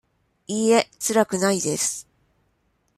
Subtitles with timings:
[0.47, 2.07] いいえ、辛くないです。